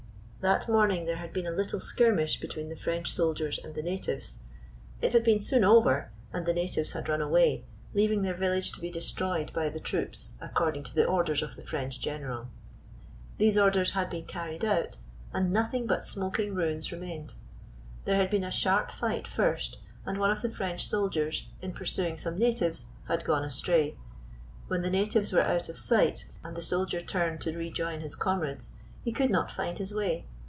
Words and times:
That 0.43 0.67
morning 0.67 1.05
there 1.05 1.17
had 1.17 1.33
been 1.33 1.45
a 1.45 1.51
little 1.51 1.79
skirmish 1.79 2.39
between 2.39 2.69
the 2.69 2.75
French 2.75 3.11
soldiers 3.13 3.59
and 3.59 3.75
the 3.75 3.83
natives. 3.83 4.39
It 4.99 5.13
had 5.13 5.23
been 5.23 5.39
soon 5.39 5.63
over, 5.63 6.09
and 6.33 6.47
the 6.47 6.53
natives 6.55 6.93
had 6.93 7.07
run 7.07 7.21
away, 7.21 7.63
leaving 7.93 8.23
their 8.23 8.33
village 8.33 8.71
to 8.71 8.81
be 8.81 8.89
destroyed 8.89 9.53
by 9.53 9.69
the 9.69 9.79
troops, 9.79 10.33
according 10.41 10.81
to 10.85 10.95
the 10.95 11.05
orders 11.05 11.43
of 11.43 11.55
the 11.55 11.61
French 11.61 11.99
general. 11.99 12.47
These 13.37 13.55
orders 13.55 13.91
had 13.91 14.09
been 14.09 14.25
carried 14.25 14.65
out, 14.65 14.97
and 15.31 15.53
nothing 15.53 15.85
but 15.85 16.03
smoking 16.03 16.55
ruins 16.55 16.91
remained. 16.91 17.35
There 18.05 18.15
had 18.15 18.31
been 18.31 18.43
a 18.43 18.49
sharp 18.49 18.89
fight 18.89 19.27
first, 19.27 19.77
and 20.07 20.17
one 20.17 20.31
of 20.31 20.41
the 20.41 20.49
French 20.49 20.87
soldiers, 20.87 21.49
in 21.61 21.71
pursuing 21.73 22.17
some 22.17 22.39
natives, 22.39 22.87
had 23.07 23.25
gone 23.25 23.43
astray. 23.43 23.95
When 24.67 24.81
the 24.81 24.89
natives 24.89 25.31
were 25.31 25.43
out 25.43 25.69
of 25.69 25.77
sight 25.77 26.25
and 26.43 26.57
the 26.57 26.63
soldier 26.63 26.99
turned 26.99 27.41
to 27.41 27.55
rejoin 27.55 27.99
his 27.99 28.15
com 28.15 28.39
rades 28.39 28.71
he 29.03 29.11
could 29.11 29.29
not 29.29 29.51
find 29.51 29.77
his 29.77 29.93
way. 29.93 30.25